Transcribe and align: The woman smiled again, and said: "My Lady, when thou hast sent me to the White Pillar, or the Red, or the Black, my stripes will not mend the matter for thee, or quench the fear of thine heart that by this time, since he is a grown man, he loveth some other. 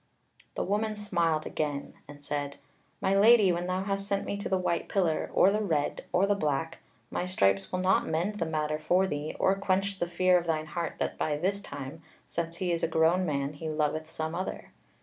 The 0.55 0.63
woman 0.63 0.97
smiled 0.97 1.45
again, 1.45 1.93
and 2.07 2.23
said: 2.25 2.55
"My 3.01 3.15
Lady, 3.15 3.51
when 3.51 3.67
thou 3.67 3.83
hast 3.83 4.07
sent 4.07 4.25
me 4.25 4.35
to 4.37 4.49
the 4.49 4.57
White 4.57 4.89
Pillar, 4.89 5.29
or 5.31 5.51
the 5.51 5.61
Red, 5.61 6.05
or 6.11 6.25
the 6.25 6.33
Black, 6.33 6.79
my 7.11 7.27
stripes 7.27 7.71
will 7.71 7.81
not 7.81 8.07
mend 8.07 8.39
the 8.39 8.47
matter 8.47 8.79
for 8.79 9.05
thee, 9.05 9.35
or 9.37 9.53
quench 9.53 9.99
the 9.99 10.07
fear 10.09 10.39
of 10.39 10.47
thine 10.47 10.65
heart 10.65 10.95
that 10.97 11.19
by 11.19 11.37
this 11.37 11.61
time, 11.61 12.01
since 12.27 12.57
he 12.57 12.71
is 12.71 12.81
a 12.81 12.87
grown 12.87 13.27
man, 13.27 13.53
he 13.53 13.69
loveth 13.69 14.09
some 14.09 14.33
other. 14.33 14.71